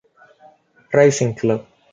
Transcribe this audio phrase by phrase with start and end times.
[0.95, 1.67] Racing Club.